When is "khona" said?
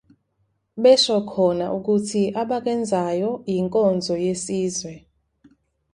1.31-1.65